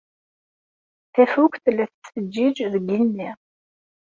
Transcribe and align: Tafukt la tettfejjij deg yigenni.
Tafukt 1.13 1.65
la 1.75 1.85
tettfejjij 1.91 2.55
deg 2.73 2.85
yigenni. 2.89 3.31